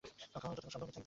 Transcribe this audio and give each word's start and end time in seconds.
ফাঁকা 0.33 0.45
হাওয়ায় 0.45 0.57
যতক্ষণ 0.57 0.73
সম্ভব 0.73 0.89
থাকবে। 0.93 0.99